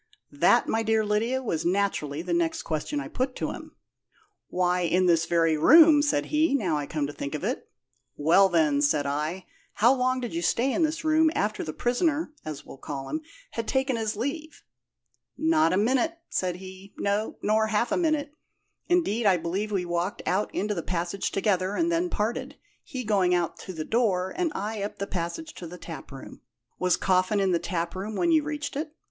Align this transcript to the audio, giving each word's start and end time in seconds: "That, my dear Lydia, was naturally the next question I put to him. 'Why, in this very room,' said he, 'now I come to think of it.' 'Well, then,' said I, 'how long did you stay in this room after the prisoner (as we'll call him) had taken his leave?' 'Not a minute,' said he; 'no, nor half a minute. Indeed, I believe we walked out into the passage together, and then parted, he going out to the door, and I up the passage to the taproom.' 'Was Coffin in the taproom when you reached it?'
"That, 0.31 0.67
my 0.67 0.81
dear 0.81 1.05
Lydia, 1.05 1.43
was 1.43 1.63
naturally 1.63 2.23
the 2.23 2.33
next 2.33 2.63
question 2.63 2.99
I 2.99 3.07
put 3.07 3.35
to 3.35 3.51
him. 3.51 3.75
'Why, 4.47 4.79
in 4.79 5.05
this 5.05 5.27
very 5.27 5.55
room,' 5.55 6.01
said 6.01 6.25
he, 6.33 6.55
'now 6.55 6.75
I 6.75 6.87
come 6.87 7.05
to 7.05 7.13
think 7.13 7.35
of 7.35 7.43
it.' 7.43 7.69
'Well, 8.17 8.49
then,' 8.49 8.81
said 8.81 9.05
I, 9.05 9.45
'how 9.73 9.93
long 9.93 10.19
did 10.19 10.33
you 10.33 10.41
stay 10.41 10.73
in 10.73 10.81
this 10.81 11.03
room 11.03 11.29
after 11.35 11.63
the 11.63 11.71
prisoner 11.71 12.33
(as 12.43 12.65
we'll 12.65 12.79
call 12.79 13.09
him) 13.09 13.21
had 13.51 13.67
taken 13.67 13.95
his 13.95 14.15
leave?' 14.15 14.63
'Not 15.37 15.71
a 15.71 15.77
minute,' 15.77 16.17
said 16.29 16.55
he; 16.55 16.95
'no, 16.97 17.37
nor 17.43 17.67
half 17.67 17.91
a 17.91 17.95
minute. 17.95 18.33
Indeed, 18.87 19.27
I 19.27 19.37
believe 19.37 19.71
we 19.71 19.85
walked 19.85 20.23
out 20.25 20.49
into 20.51 20.73
the 20.73 20.81
passage 20.81 21.29
together, 21.29 21.75
and 21.75 21.91
then 21.91 22.09
parted, 22.09 22.55
he 22.83 23.03
going 23.03 23.35
out 23.35 23.59
to 23.59 23.71
the 23.71 23.85
door, 23.85 24.33
and 24.35 24.51
I 24.55 24.81
up 24.81 24.97
the 24.97 25.05
passage 25.05 25.53
to 25.53 25.67
the 25.67 25.77
taproom.' 25.77 26.41
'Was 26.79 26.97
Coffin 26.97 27.39
in 27.39 27.51
the 27.51 27.59
taproom 27.59 28.15
when 28.15 28.31
you 28.31 28.41
reached 28.41 28.75
it?' 28.75 28.95